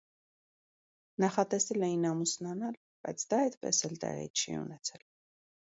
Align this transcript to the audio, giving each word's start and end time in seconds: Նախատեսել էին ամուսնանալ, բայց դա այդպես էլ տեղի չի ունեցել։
Նախատեսել 1.25 1.85
էին 1.89 2.09
ամուսնանալ, 2.13 2.75
բայց 3.05 3.27
դա 3.35 3.45
այդպես 3.47 3.87
էլ 3.91 3.99
տեղի 4.07 4.29
չի 4.43 4.63
ունեցել։ 4.67 5.09